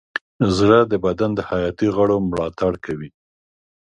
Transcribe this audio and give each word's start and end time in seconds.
زړه 0.57 0.79
د 0.91 0.93
بدن 1.05 1.31
د 1.35 1.39
حیاتي 1.49 1.87
غړو 1.95 2.17
ملاتړ 2.29 2.73
کوي. 2.85 3.09